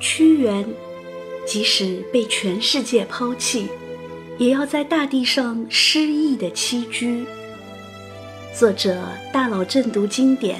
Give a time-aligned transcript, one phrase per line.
[0.00, 0.66] 屈原，
[1.46, 3.68] 即使被全世界抛弃，
[4.38, 7.26] 也要在大地上诗意的栖居。
[8.58, 8.98] 作者
[9.30, 10.58] 大佬正读经典，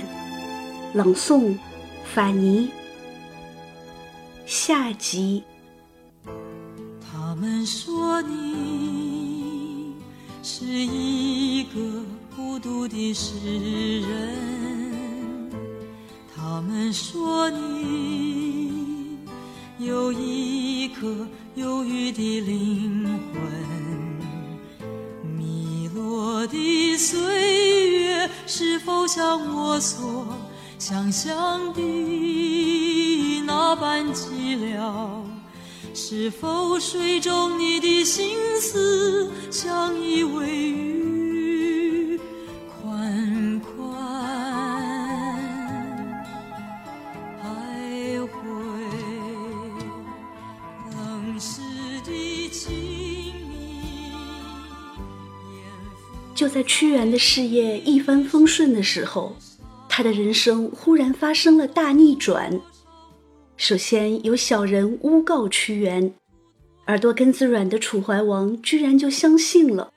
[0.92, 1.56] 朗诵
[2.04, 2.68] 法尼。
[4.44, 5.42] 下集。
[7.10, 9.94] 他们说你
[10.42, 11.80] 是一个
[12.36, 15.50] 孤独的诗人，
[16.36, 18.49] 他们说你
[19.80, 23.40] 有一颗忧郁的灵魂，
[25.38, 28.30] 迷落的岁月。
[28.46, 30.26] 是否像我所
[30.78, 31.80] 想象的
[33.46, 35.22] 那般寂寥？
[35.94, 41.09] 是否水中你的心思像一尾鱼，
[56.70, 59.34] 屈原的事业一帆风顺的时候，
[59.88, 62.60] 他的人生忽然发生了大逆转。
[63.56, 66.14] 首先有小人诬告屈原，
[66.86, 69.92] 耳朵根子软的楚怀王居然就相信了，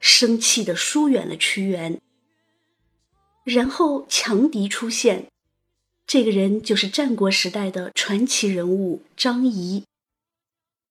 [0.00, 1.98] 生气的疏远了屈原。
[3.44, 5.28] 然后强敌出现，
[6.06, 9.82] 这个人就是战国时代的传奇人物张仪。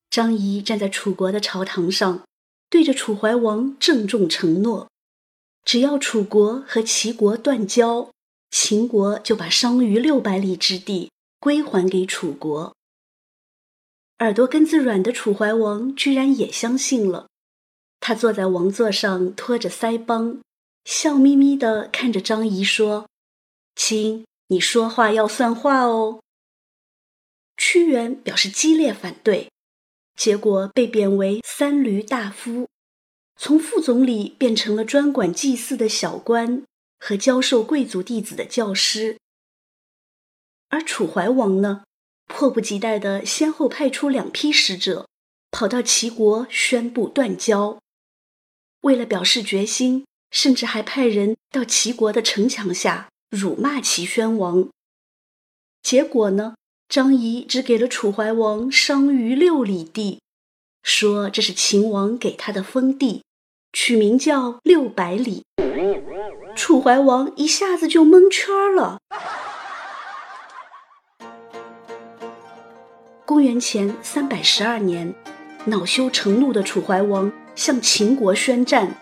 [0.09, 2.23] 张仪站在楚国的朝堂上，
[2.71, 4.89] 对着楚怀王郑重承诺。
[5.67, 8.09] 只要楚国和齐国断交，
[8.51, 12.73] 秦国就把商于六百里之地归还给楚国。
[14.19, 17.27] 耳朵根子软的楚怀王居然也相信了，
[17.99, 20.39] 他坐在王座上托着腮帮，
[20.85, 23.09] 笑眯眯地看着张仪说
[23.75, 26.21] ：“亲，你说话要算话哦。”
[27.57, 29.51] 屈原表示激烈反对，
[30.15, 32.69] 结果被贬为三闾大夫。
[33.37, 36.63] 从副总理变成了专管祭祀的小官
[36.99, 39.19] 和教授贵族弟子的教师，
[40.69, 41.83] 而楚怀王呢，
[42.25, 45.07] 迫不及待地先后派出两批使者，
[45.51, 47.79] 跑到齐国宣布断交。
[48.81, 54.67] 为了表示决心，甚至还派人到齐国的城墙下辱骂齐宣王。
[55.83, 56.55] 结果呢，
[56.89, 60.19] 张仪只给了楚怀王商于六里地，
[60.81, 63.23] 说这是秦王给他的封地。
[63.79, 65.45] 取名叫六百里，
[66.55, 68.97] 楚怀王一下子就蒙圈了。
[73.23, 75.13] 公元前三百十二年，
[75.65, 78.95] 恼羞成怒的楚怀王向秦国宣战，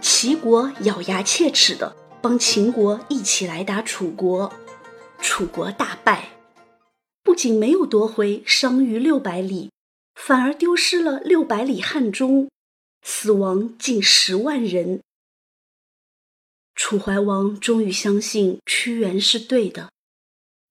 [0.00, 4.52] 齐国咬牙切齿的帮秦国一起来打楚国，
[5.18, 6.28] 楚国大败，
[7.24, 9.72] 不仅没有夺回商於六百里，
[10.14, 12.48] 反而丢失了六百里汉中。
[13.06, 15.02] 死亡近十万人，
[16.74, 19.92] 楚怀王终于相信屈原是对的。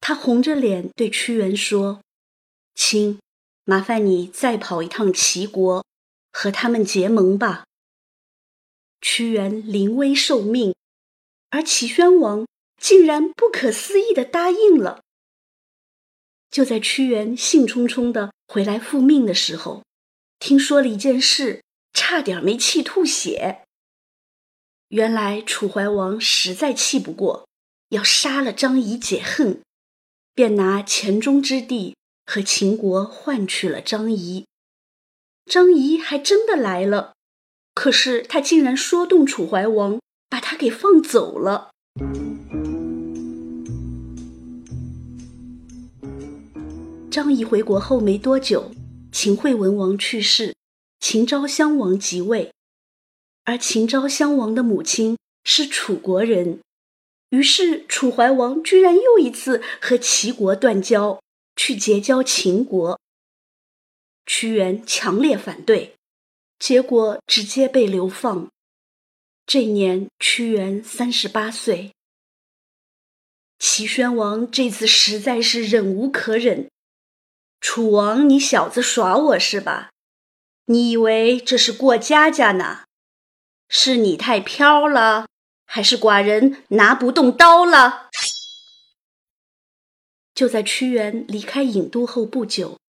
[0.02, 2.02] 他红着脸对屈原说
[2.74, 3.20] ：“亲，
[3.66, 5.86] 麻烦你再跑一趟齐国，
[6.32, 7.66] 和他们结盟吧。”
[9.00, 10.74] 屈原临危受命，
[11.52, 12.48] 而齐宣王
[12.82, 15.04] 竟然不可思议的答应了。
[16.50, 19.84] 就在屈原兴冲冲的回来复命的时候，
[20.40, 21.63] 听说了一件事。
[21.94, 23.62] 差点没气吐血。
[24.90, 27.48] 原来楚怀王实在气不过，
[27.90, 29.62] 要杀了张仪解恨，
[30.36, 31.96] 便拿黔中之地
[32.26, 34.46] 和秦国换取了张仪。
[35.46, 37.14] 张仪还真的来了，
[37.74, 40.00] 可是他竟然说动楚怀王，
[40.30, 41.72] 把他给放走了。
[47.12, 48.72] 张仪回国后没多久，
[49.12, 50.56] 秦惠文王去世。
[51.06, 52.54] 秦昭襄王即位，
[53.44, 56.62] 而秦昭襄王的母亲是楚国人，
[57.28, 61.22] 于是楚怀王居然又一次和齐国断交，
[61.58, 62.98] 去结交秦国。
[64.26, 65.94] 屈原强烈反对，
[66.58, 68.48] 结果直接被流放。
[69.46, 71.92] 这年屈原三十八岁。
[73.60, 76.72] 齐宣王这次实在是忍无可忍，
[77.60, 79.90] 楚王，你小子耍我是吧？
[80.68, 82.84] 你以为这是过家家呢？
[83.68, 85.28] 是你太飘了，
[85.66, 88.10] 还是寡人拿不动刀了？
[90.34, 92.80] 就在屈原离开郢都后不久，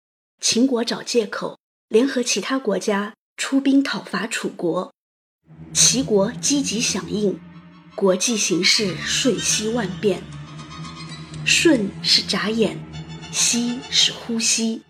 [0.41, 4.93] 秦国找借口联合其他国家出兵讨伐楚国，
[5.73, 7.41] 齐国积极响应，
[7.97, 10.23] 国际形势瞬息万变。
[11.45, 12.79] 瞬是眨眼，
[13.33, 14.83] 息是呼吸，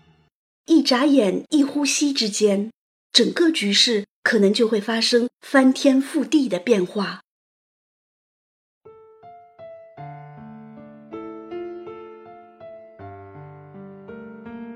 [0.65, 2.71] 一眨眼一呼吸之间，
[3.15, 7.21] 整个局势可能就会发生翻天覆地的变化。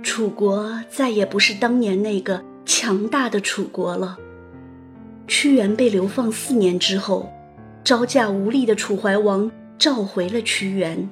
[0.02, 4.18] 楚国再也不是当年那个强大的楚国了。
[5.28, 7.30] 屈原被流放四年之后，
[7.84, 11.10] 招架无力的楚怀王召回了屈原。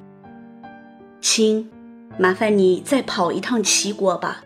[1.20, 1.70] 亲，
[2.18, 4.44] 麻烦你再跑一趟齐国吧。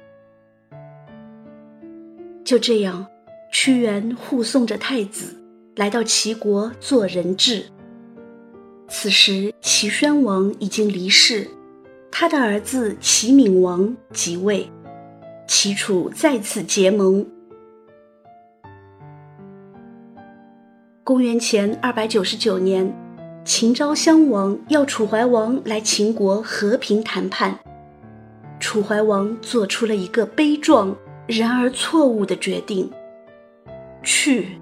[2.53, 3.07] 就这样，
[3.51, 5.43] 屈原护送着太子
[5.75, 7.65] 来到齐国做人质。
[8.91, 11.49] 此时，齐宣王已经离世。
[12.11, 14.71] 他的儿子齐闵王即位，
[15.49, 17.27] 齐楚再次结盟。
[21.03, 22.95] 公元前二百九十九年，
[23.47, 27.59] 秦昭襄王要楚怀王来秦国和平谈判，
[28.61, 30.95] 楚怀王做出了一个悲壮
[31.27, 32.91] 然而错误的决定：
[34.03, 34.59] 去。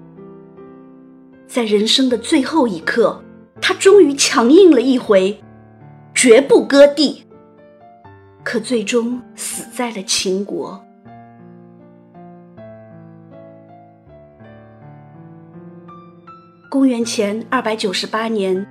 [1.47, 3.21] 在人生的最后一刻，
[3.59, 5.41] 他终于强硬了一回，
[6.13, 7.25] 绝不割地。
[8.43, 10.83] 可最终死在了秦国。
[16.69, 18.65] 公元前二百九十八年，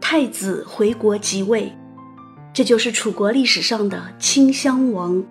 [0.00, 1.70] 太子回国即位，
[2.52, 5.22] 这就是楚国历史上的顷襄王。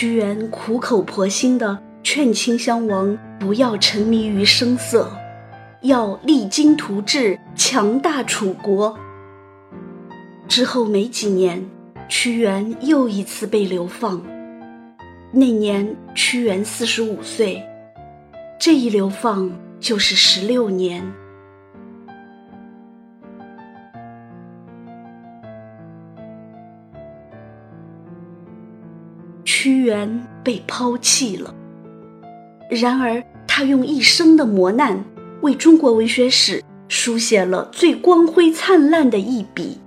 [0.00, 5.10] 屈原苦口婆心的劝顷襄王不要沉迷于声色，
[5.82, 8.96] 要励精图治，强大楚国。
[10.46, 11.68] 之后没几年。
[12.08, 14.22] 屈原又一次被流放，
[15.32, 17.60] 那年屈原四十五岁，
[18.56, 19.50] 这一流放
[19.80, 21.02] 就是十六年。
[29.68, 31.54] 屈原被抛弃了，
[32.70, 35.04] 然而他用一生的磨难，
[35.42, 39.78] 为中国文学史书写了最光辉灿烂的一笔。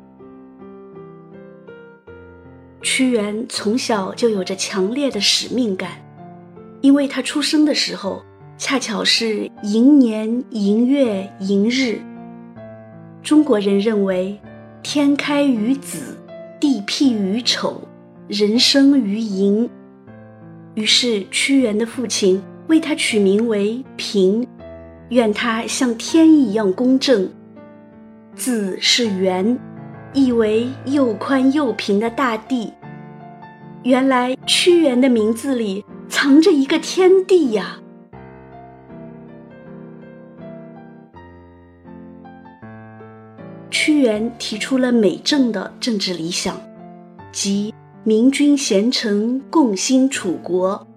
[2.84, 5.94] 屈原从小就有着强烈的使命感，
[6.82, 8.22] 因为他出生的时候
[8.60, 12.00] 恰巧是寅年寅月寅日。
[13.24, 14.40] 中国人认为，
[14.84, 16.16] 天开于子，
[16.60, 17.82] 地辟于丑，
[18.28, 19.70] 人生于寅。
[20.76, 24.48] 于是屈原的父亲为他取名为平，
[25.10, 27.30] 愿他像天一样公正。
[28.36, 29.60] 字是圆。
[30.14, 32.74] 意为又宽又平的大地。
[33.84, 37.80] 原来屈原的名字里藏着一个天地呀！
[43.70, 46.60] 屈原提出了美正的政治理想，
[47.32, 50.88] 即明君贤臣共兴楚国。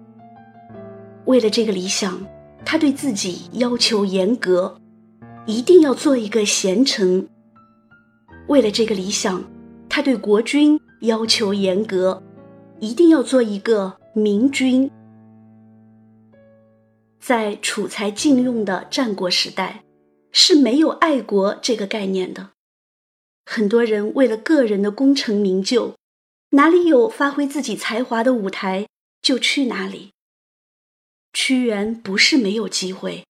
[1.25, 2.25] 为了这个理想，
[2.65, 4.75] 他对自己要求严格，
[5.45, 7.27] 一定要做一个贤臣。
[8.47, 9.43] 为了这个理想，
[9.87, 12.23] 他对国君要求严格，
[12.79, 14.89] 一定要做一个明君。
[17.19, 19.83] 在楚才禁用的战国时代，
[20.31, 22.49] 是没有爱国这个概念的。
[23.45, 25.93] 很多人为了个人的功成名就，
[26.55, 28.87] 哪里有发挥自己才华的舞台
[29.21, 30.11] 就去哪里。
[31.31, 33.25] 屈原不是没有机会，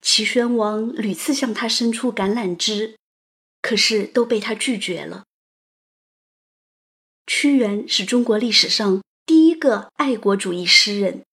[0.00, 2.96] 齐宣王屡次向他伸出橄榄枝。
[3.60, 5.22] 可是都被他拒绝了。
[7.28, 11.24] 屈原是中国历史上第一个爱国主义诗人，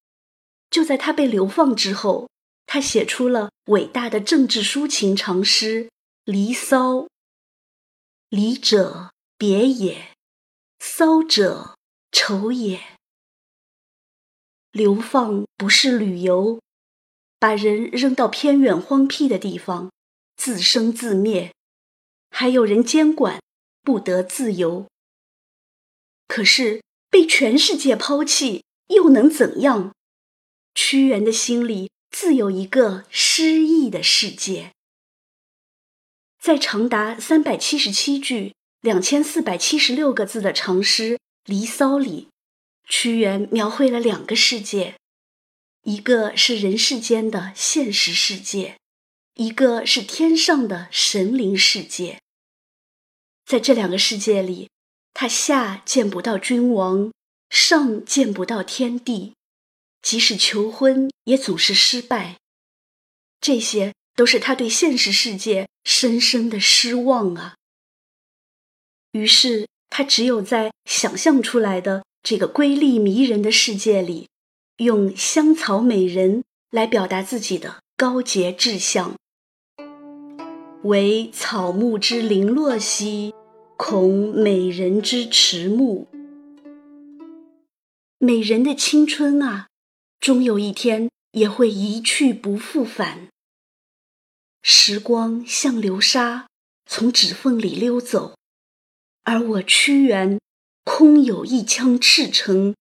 [0.70, 2.30] 就在他被流放之后，
[2.68, 5.86] 他写出了伟大的政治抒情长诗
[6.24, 6.98] 《离骚》。
[8.30, 10.16] 离者别也，
[10.80, 11.78] 骚者
[12.12, 12.82] 愁也。
[14.72, 16.62] 流放不是旅游，
[17.40, 19.92] 把人扔到偏远荒僻的地方，
[20.36, 21.54] 自生自灭。
[22.32, 23.42] 还有人监管，
[23.82, 24.88] 不得自由。
[26.28, 29.94] 可是被全世界抛弃，又能怎样？
[30.76, 34.72] 屈原的心里自有一个诗意的世界。
[36.40, 42.30] 在长达三百七十七句、两千四百七十六个字的长诗《离骚》里，
[42.88, 44.96] 屈原描绘了两个世界：
[45.84, 48.78] 一个是人世间的现实世界。
[49.36, 52.20] 一个是天上的神灵世界，
[53.46, 54.70] 在这两个世界里，
[55.14, 57.14] 他下见不到君王，
[57.50, 59.36] 上见不到天地，
[60.02, 62.38] 即使求婚也总是失败。
[63.40, 67.56] 这些都是他对现实世界深深的失望啊。
[69.12, 74.28] 于是他只有在想象出来的这个瑰丽迷人的世界里，
[74.78, 79.16] 用香草美人来表达自己的高洁志向。
[80.84, 83.34] 惟草木之零落兮，
[83.76, 86.08] 恐美人之迟暮。
[88.18, 89.68] 美人的青春啊，
[90.20, 93.28] 终有一天也会一去不复返。
[94.62, 96.48] 时光像流沙，
[96.86, 98.39] 从指缝里溜走。
[99.30, 100.40] 而我屈原，
[100.84, 102.76] 空有一腔赤诚，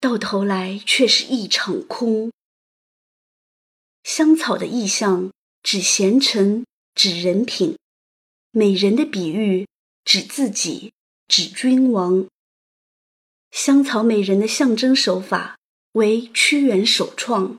[0.00, 2.32] 到头来却是一场空。
[4.02, 5.30] 香草的意象
[5.62, 7.76] 指贤臣，指人品；
[8.50, 9.68] 美人的比喻
[10.04, 10.92] 指自己，
[11.28, 12.26] 指君王。
[13.52, 15.56] 香草美人的象征手法
[15.92, 17.56] 为屈原首创。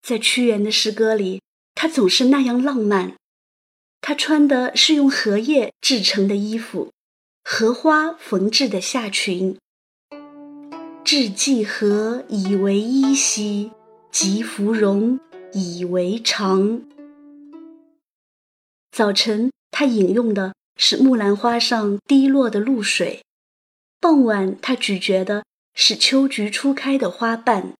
[0.00, 1.42] 在屈原的诗歌里，
[1.74, 3.18] 他总是那样浪漫。
[4.06, 6.90] 她穿的是用荷叶制成的衣服，
[7.42, 9.56] 荷花缝制的下裙。
[11.02, 13.72] 雉寄荷以为衣兮，
[14.12, 15.18] 及芙蓉
[15.54, 16.82] 以为裳。
[18.92, 23.22] 早晨，她饮用的是木兰花上滴落的露水；
[23.98, 27.72] 傍晚，她咀嚼的是秋菊初开的花瓣。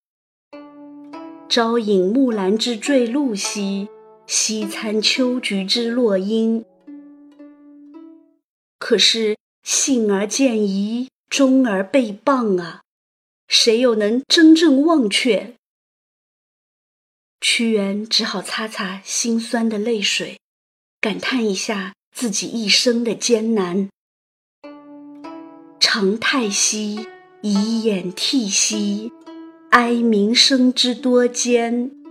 [1.50, 3.88] 朝饮木兰之坠露兮。
[4.26, 6.64] 西餐秋菊之落英，
[8.78, 12.81] 可是幸而见疑，终而被谤啊！
[13.49, 15.54] 谁又能真正忘却？
[17.40, 20.40] 屈原只好擦擦心酸的泪水，
[21.00, 23.90] 感叹一下自己一生的艰难。
[25.78, 27.07] 长太息，
[27.43, 29.12] 以掩涕兮，
[29.71, 32.03] 哀民生之多艰。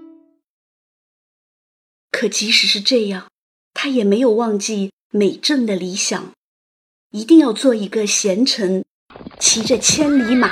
[2.23, 3.27] 可即使是这样，
[3.73, 6.31] 他也没有忘记美政的理想，
[7.11, 8.85] 一定要做一个贤臣，
[9.41, 10.49] 骑着千里马，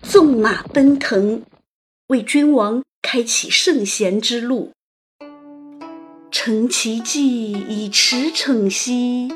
[0.00, 1.42] 纵马奔腾，
[2.06, 4.70] 为君王开启圣贤之路。
[6.30, 7.20] 乘其骥
[7.68, 9.28] 以驰骋兮，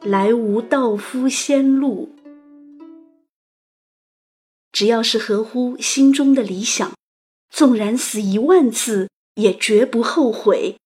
[0.00, 2.16] 来无道夫先路。
[4.72, 6.94] 只要是合乎心中的理想，
[7.50, 10.78] 纵然死一万次，也绝不后悔。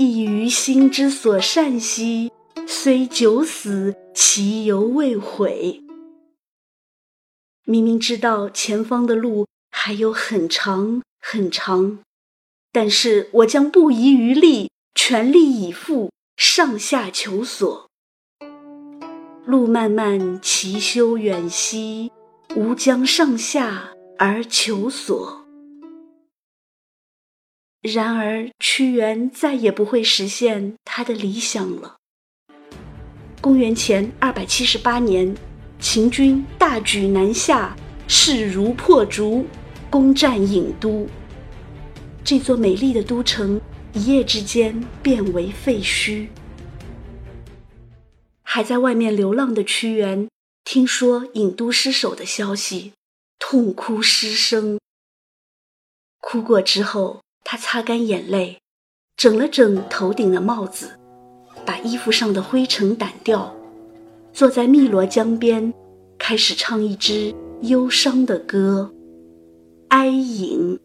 [0.00, 2.30] 亦于心之所善兮，
[2.68, 5.82] 虽九死其犹未悔。
[7.64, 11.98] 明明知道前方的路还有很长很长，
[12.70, 17.88] 但是我将不遗余力，全力以赴，上下求索。
[19.46, 22.12] 路漫漫其修远兮，
[22.54, 25.37] 吾将上下而求索。
[27.80, 31.96] 然而，屈原再也不会实现他的理想了。
[33.40, 35.32] 公元前二百七十八年，
[35.78, 37.76] 秦军大举南下，
[38.08, 39.46] 势如破竹，
[39.88, 41.06] 攻占郢都。
[42.24, 43.60] 这座美丽的都城
[43.92, 46.26] 一夜之间变为废墟。
[48.42, 50.28] 还在外面流浪的屈原，
[50.64, 52.92] 听说郢都失守的消息，
[53.38, 54.80] 痛哭失声。
[56.20, 57.20] 哭过之后。
[57.50, 58.60] 他擦干眼泪，
[59.16, 60.90] 整了整头顶的帽子，
[61.64, 63.56] 把衣服上的灰尘掸掉，
[64.34, 65.72] 坐在汨罗江边，
[66.18, 68.92] 开始唱一支忧伤的歌，
[69.88, 70.78] 《哀隐》。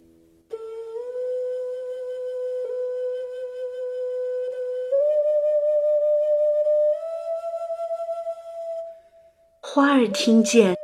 [9.60, 10.78] 花儿听见，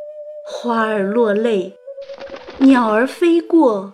[0.46, 1.74] 花儿落泪，
[2.58, 3.94] 鸟儿飞过。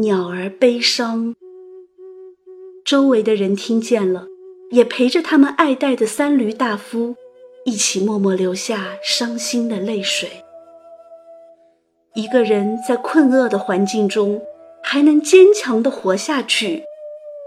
[0.00, 1.34] 鸟儿悲伤，
[2.84, 4.28] 周围的人听见了，
[4.70, 7.16] 也陪着他们爱戴的三驴大夫
[7.64, 10.30] 一起默默流下伤心的泪水。
[12.14, 14.40] 一个人在困厄的环境中
[14.84, 16.84] 还能坚强的活下去，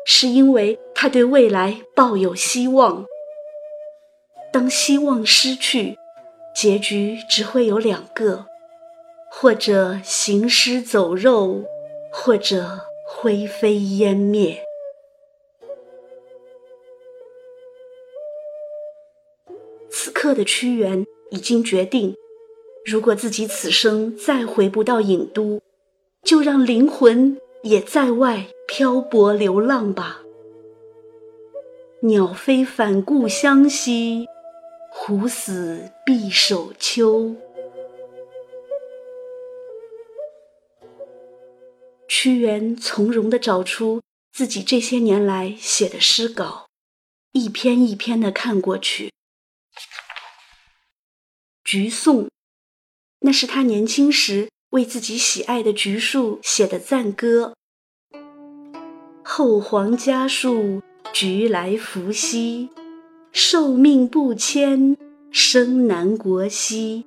[0.06, 3.06] 是因为他对未来抱有希望。
[4.52, 5.96] 当希望失去，
[6.54, 8.48] 结局只会有两个：
[9.32, 11.64] 或者行尸走肉。
[12.12, 14.62] 或者灰飞烟灭。
[19.90, 22.16] 此刻的屈原已经决定，
[22.86, 25.62] 如果自己此生再回不到郢都，
[26.24, 30.22] 就让灵魂也在外漂泊流浪吧。
[32.02, 34.26] 鸟飞返故乡兮，
[34.92, 37.36] 虎死必守丘。
[42.14, 44.02] 屈原从容地找出
[44.34, 46.68] 自己这些年来写的诗稿，
[47.32, 49.14] 一篇一篇地看过去，
[51.64, 52.26] 橘颂》，
[53.22, 57.56] 那是他年轻时为自己喜爱的橘树写的赞歌。
[59.24, 60.82] 后皇家树，
[61.14, 62.70] 橘来福兮，
[63.32, 64.98] 寿命不迁，
[65.32, 67.06] 生南国兮。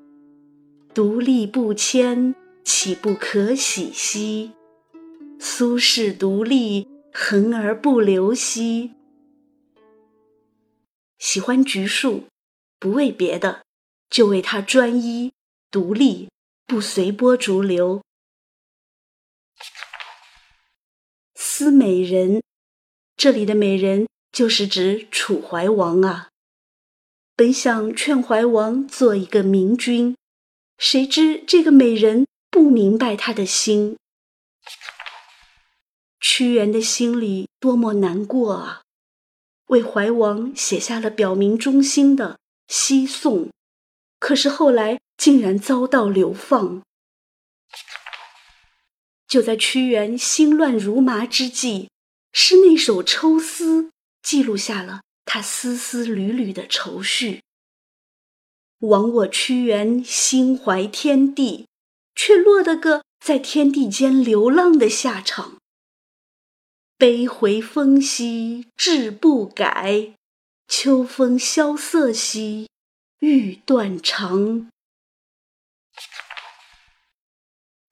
[0.95, 2.35] 独立不迁，
[2.65, 4.53] 岂不可喜兮？
[5.47, 8.95] 苏轼独立，横而不流兮。
[11.19, 12.25] 喜欢橘树，
[12.79, 13.63] 不为别的，
[14.09, 15.35] 就为它专一、
[15.71, 16.31] 独立，
[16.67, 18.01] 不随波逐流。
[21.35, 22.43] 思美人，
[23.15, 26.31] 这里的美人就是指楚怀王啊。
[27.37, 30.17] 本想劝怀王做一个明君。
[30.79, 33.99] 谁知这个美人不明白他的心，
[36.27, 38.81] 屈原的心里多么难过啊！
[39.67, 42.39] 为怀王写下了表明忠心的
[42.75, 43.47] 《西颂》，
[44.19, 46.83] 可是后来竟然遭到流放。
[49.29, 51.91] 就在屈原心乱如麻之际，
[52.33, 53.83] 是那首《抽丝》
[54.23, 57.43] 记录下了他丝丝缕缕的愁绪。
[58.79, 61.69] 枉我屈原心怀天地，
[62.15, 65.59] 却落得个在天地间流浪的下场。
[67.05, 70.15] 悲回风兮志不改，
[70.67, 72.71] 秋风萧瑟兮
[73.19, 74.71] 欲断肠。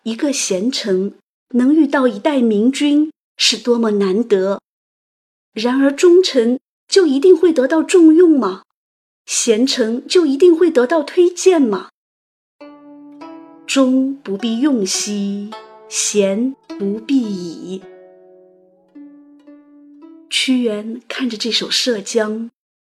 [0.05, 1.19] 一个贤臣
[1.51, 4.59] 能遇到一代明君，是多么难得！
[5.53, 8.63] 然而忠臣就一定会得到重用吗？
[9.27, 11.91] 贤臣就一定会得到推荐吗？
[13.67, 15.51] 忠不必用兮，
[15.91, 17.83] 贤不必已。
[20.33, 22.47] 屈原看着这首《涉江》，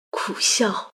[0.10, 0.92] 苦笑。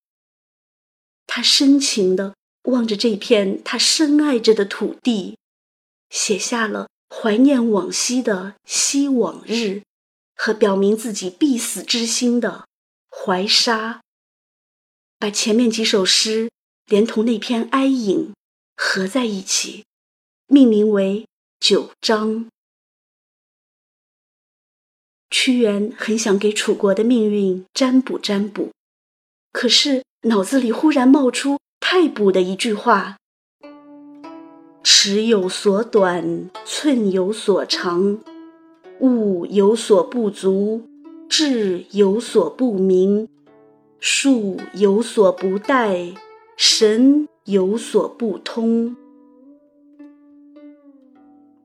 [1.25, 5.38] 他深情地望着这片他深爱着的土地，
[6.10, 9.54] 写下了怀念往昔的《惜往日》，
[10.36, 12.67] 和表明自己必死之心的
[13.25, 13.93] 《怀沙》。
[15.17, 16.52] 把前面几首诗
[16.86, 18.34] 连同那篇哀隐
[18.75, 19.86] 合在一起，
[20.47, 21.21] 命名为
[21.65, 22.30] 《九章》。
[25.32, 28.70] 屈原很想给楚国的命运占卜占卜，
[29.52, 33.17] 可是脑子里忽然冒出太卜的一句话
[34.84, 38.20] ：“尺有所短，寸有所长，
[39.00, 40.84] 物有所不足，
[41.30, 43.28] 志有所不明。”
[44.04, 46.15] 术有所不殆，
[46.58, 48.98] 神有所不通。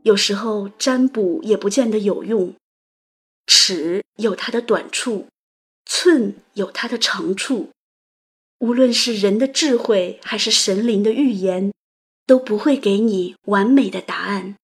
[0.03, 2.55] 有时候占卜也不见得有用。
[3.47, 5.29] 尺有它的短处，
[5.85, 7.71] 寸有它的长处。
[8.59, 11.73] 无论是人的智慧，还是神灵的预言，
[12.27, 14.57] 都不会给你完美的答案。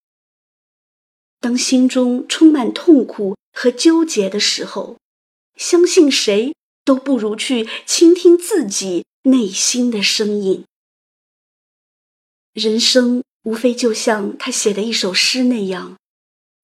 [1.41, 4.97] 当心中充满痛苦和纠结的时候，
[5.57, 6.55] 相信谁？
[6.85, 10.65] 都不如去倾听自己内心的声音。
[12.55, 15.97] 人生无非就像他写的一首诗那样，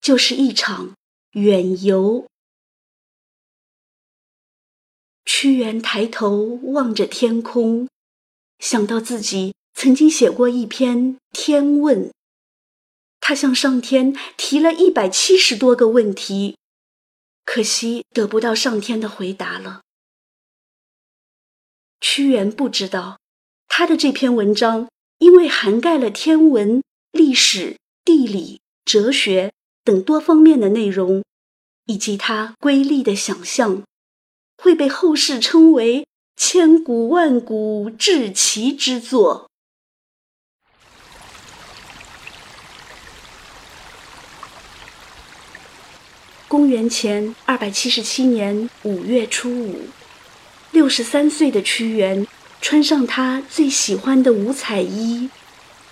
[0.01, 0.97] 就是一场
[1.33, 2.27] 远游。
[5.25, 7.89] 屈原抬头望着天空，
[8.59, 12.09] 想到自己曾经写过一篇《天问》，
[13.21, 16.57] 他向上天提了一百七十多个问题，
[17.45, 19.83] 可惜得不到上天的回答了。
[22.01, 23.21] 屈原不知道，
[23.69, 24.89] 他的这篇文章
[25.19, 29.53] 因为涵盖了天文、历史、地理、哲学
[29.89, 31.25] 等多方面的内容，
[31.87, 33.83] 以及他瑰丽的想象，
[34.63, 39.49] 会被后世称为千古万古至奇之作。
[46.47, 49.87] 公元前二百七十七年五月初五。
[50.71, 52.27] 六十三岁的屈原，
[52.61, 55.31] 穿上他最喜欢的五彩衣，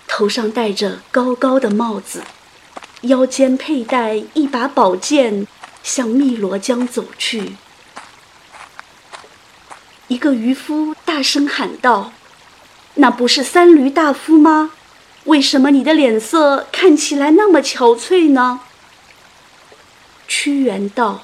[0.06, 2.22] 头上戴着高高的帽子，
[3.02, 5.46] 腰间佩戴一把宝剑，
[5.82, 7.52] 向汨罗江走去。
[10.08, 12.12] 一个渔夫大声喊道
[12.94, 14.72] ：“那不是三闾大夫吗？
[15.24, 18.60] 为什么你的脸色看起来那么憔悴呢？”
[20.26, 21.22] 屈原道。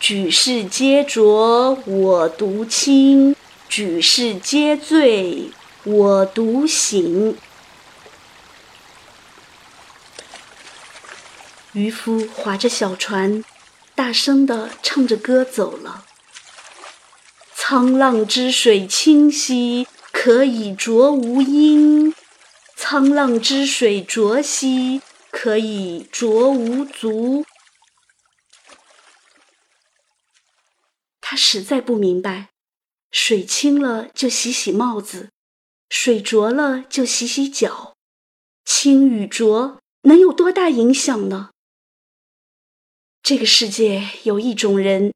[0.00, 3.36] 举世皆浊我独清，
[3.68, 5.50] 举世皆醉
[5.84, 7.36] 我独醒。
[11.72, 13.42] 渔夫划着小船，
[13.94, 16.04] 大声地唱着歌走了。
[17.56, 22.12] 沧浪之水清兮，可以濯无缨；
[22.76, 27.46] 沧浪之水浊兮，可以濯无足。
[31.22, 32.50] 他实在不明白，
[33.10, 35.30] 水清了就洗洗帽子，
[35.88, 37.94] 水浊了就洗洗脚，
[38.66, 41.51] 清与浊能有多大影响呢？
[43.22, 45.12] 这个世界有一种人，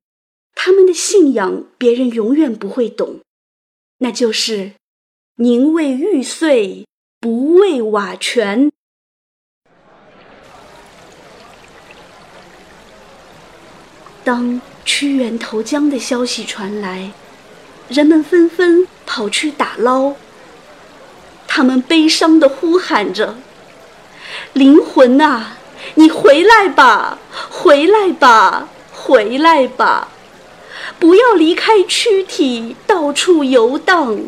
[0.54, 3.18] 他们的信仰别人永远不会懂，
[3.98, 4.74] 那就是
[5.38, 6.86] 宁为玉碎，
[7.18, 8.70] 不为瓦全。
[14.22, 17.10] 当屈原投江的消息传来，
[17.88, 20.14] 人们纷纷跑去打捞。
[21.48, 23.36] 他们悲伤地呼喊着
[24.54, 25.58] ：“灵魂啊！”
[25.94, 27.18] 你回来吧，
[27.50, 30.08] 回来吧，回来吧！
[30.98, 34.18] 不要离开躯体，到处游荡。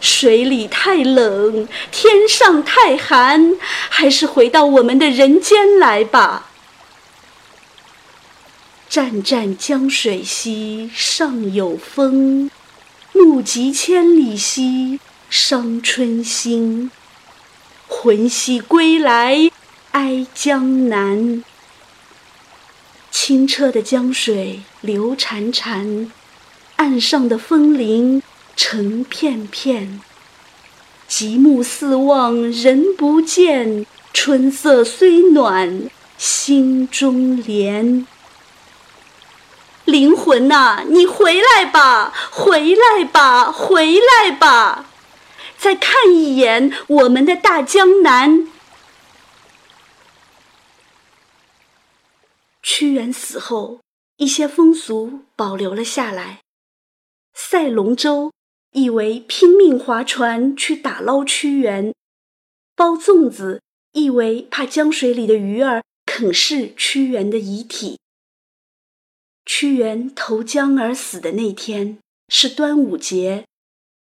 [0.00, 3.56] 水里太冷，天上太寒，
[3.90, 6.46] 还是回到我们的人间来吧。
[8.88, 12.48] 湛湛江水兮，上有风；
[13.12, 16.90] 目极千里兮，伤春心。
[17.86, 19.50] 魂兮归来。
[19.92, 21.42] 哀江南，
[23.10, 26.08] 清澈的江水流潺潺，
[26.76, 28.22] 岸上的风铃
[28.54, 30.00] 成片片。
[31.08, 38.06] 极目四望人不见，春色虽暖心中怜。
[39.84, 44.86] 灵魂呐，你回来吧，回来吧，回来吧！
[45.58, 48.46] 再看一眼我们的大江南。
[52.62, 53.80] 屈原死后，
[54.16, 56.40] 一些风俗保留了下来。
[57.32, 58.32] 赛龙舟
[58.72, 61.92] 意为拼命划船去打捞屈原；
[62.74, 67.98] 包粽子意为怕江水里的鱼儿啃噬屈原的遗体。
[69.46, 73.46] 屈原投江而死的那天是端午节，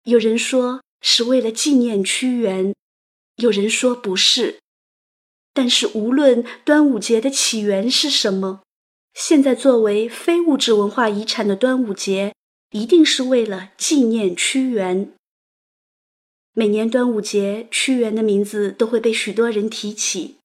[0.04, 2.74] 有人说是为了纪念屈原，
[3.36, 4.61] 有人说不是。
[5.54, 8.62] 但是，无论端午节的起源是什么，
[9.14, 12.34] 现在作为非物质文化遗产的端午节，
[12.72, 15.12] 一定是为了纪念屈原。
[16.54, 20.38] 每年端午节，屈原的名字都会被许多人提起，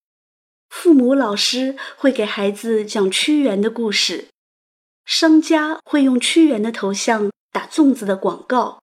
[0.68, 4.26] 父母、老师会给孩子讲屈原的故事，
[5.04, 8.80] 商家会用屈原的头像打粽子的广告，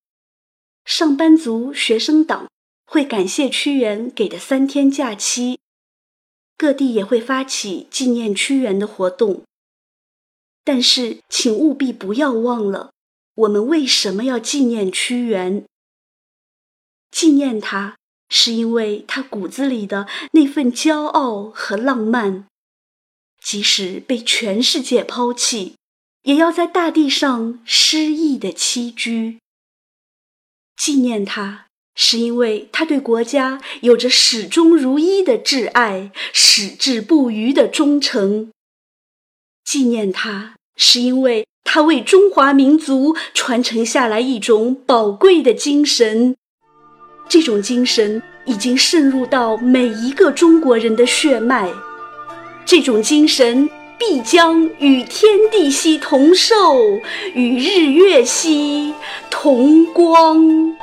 [0.85, 2.47] 上班族、学生党
[2.85, 5.59] 会感谢屈原给的三天假期。
[6.57, 9.43] 各地也会发起纪念屈原的活动，
[10.63, 12.91] 但是请务必不要忘了，
[13.35, 15.65] 我们为什么要纪念屈原？
[17.11, 17.97] 纪念他，
[18.29, 22.47] 是因为他骨子里的那份骄傲和浪漫，
[23.41, 25.75] 即使被全世界抛弃，
[26.23, 29.39] 也要在大地上诗意的栖居。
[30.77, 31.67] 纪念他。
[31.95, 38.51] 是因为他对国家有着始终如一的挚爱，矢志不渝的忠诚。
[39.63, 46.35] 纪念他，是因为他为中华民族传承下来一种宝贵的精神，
[47.29, 51.71] 这种精神已经渗入到每一个中国人的血脉，
[52.65, 56.99] 这种精神必将与天地兮同寿，
[57.33, 58.93] 与日月兮
[59.29, 60.75] 同光。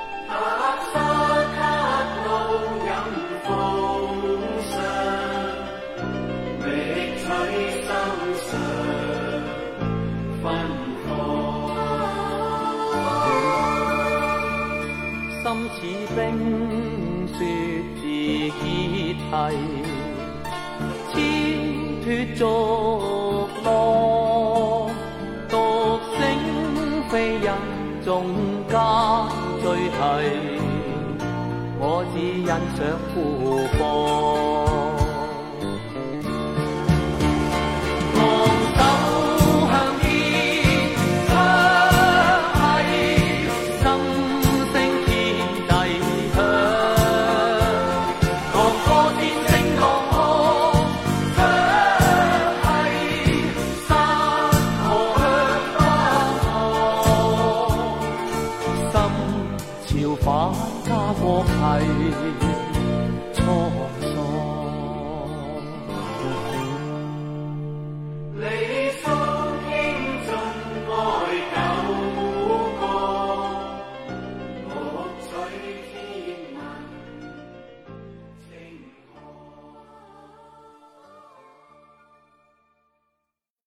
[32.81, 34.50] 的湖泊